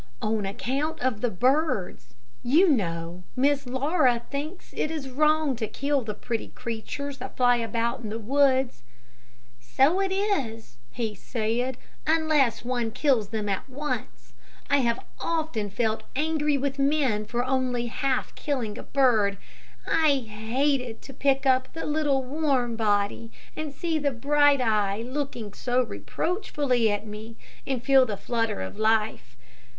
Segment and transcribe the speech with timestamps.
[0.19, 2.15] "On account of the birds.
[2.41, 7.57] You know Miss Laura thinks it is wrong to kill the pretty creatures that fly
[7.57, 8.81] about the woods."
[9.59, 11.77] "So it is," he said,
[12.07, 14.33] "unless one kills them at once.
[14.71, 19.37] I have often felt angry with men for only half killing a bird.
[19.85, 25.53] I hated to pick up the little, warm body, and see the bright eye looking
[25.53, 27.35] so reproachfully at me,
[27.67, 29.37] and feel the flutter of life.